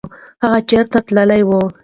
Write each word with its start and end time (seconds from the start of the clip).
هغه 0.43 0.59
چېرته 0.69 0.97
تللی 1.07 1.41
و؟ 1.47 1.51